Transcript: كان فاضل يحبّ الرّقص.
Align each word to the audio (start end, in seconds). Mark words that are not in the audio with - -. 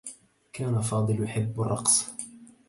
كان 0.53 0.81
فاضل 0.81 1.23
يحبّ 1.23 1.61
الرّقص. 1.61 2.11